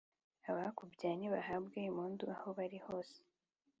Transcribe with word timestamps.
abakubyaye 0.49 1.15
n’ibahabwe 1.17 1.77
impundu 1.89 2.23
aho 2.35 2.47
bali 2.57 2.79
hose 2.85 3.17